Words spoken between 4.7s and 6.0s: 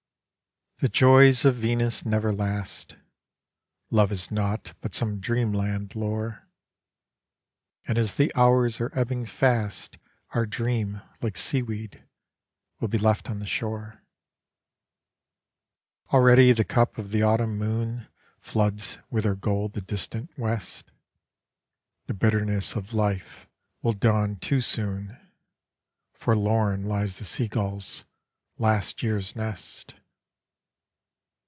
but some dreamland